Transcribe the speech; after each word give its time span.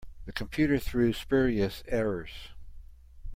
The 0.25 0.31
computer 0.33 0.79
threw 0.79 1.13
spurious 1.13 1.83
errors. 1.87 2.31